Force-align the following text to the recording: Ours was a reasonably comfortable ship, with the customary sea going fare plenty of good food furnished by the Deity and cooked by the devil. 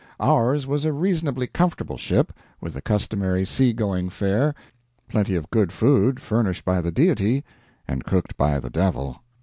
Ours 0.19 0.65
was 0.65 0.83
a 0.83 0.91
reasonably 0.93 1.45
comfortable 1.45 1.95
ship, 1.95 2.33
with 2.59 2.73
the 2.73 2.81
customary 2.81 3.45
sea 3.45 3.71
going 3.71 4.09
fare 4.09 4.55
plenty 5.07 5.35
of 5.35 5.51
good 5.51 5.71
food 5.71 6.19
furnished 6.19 6.65
by 6.65 6.81
the 6.81 6.91
Deity 6.91 7.45
and 7.87 8.03
cooked 8.03 8.35
by 8.35 8.59
the 8.59 8.71
devil. 8.71 9.21